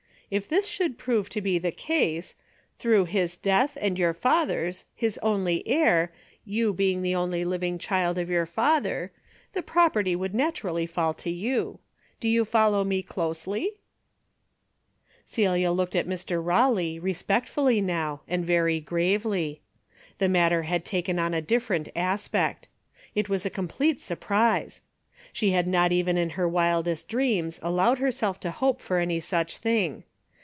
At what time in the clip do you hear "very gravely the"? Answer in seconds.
18.45-20.29